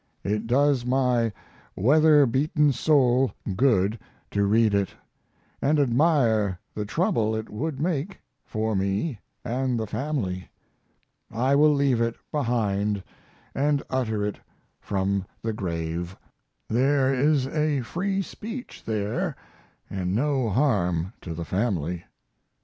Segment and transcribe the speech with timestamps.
[0.23, 1.31] It does my
[1.75, 3.99] weather beaten soul good
[4.31, 4.95] to read it,
[5.61, 10.49] and admire the trouble it would make for me and the family.
[11.29, 13.03] I will leave it behind
[13.53, 14.39] and utter it
[14.79, 16.17] from the grave.
[16.67, 19.35] There is a free speech there,
[19.87, 22.05] and no harm to the family.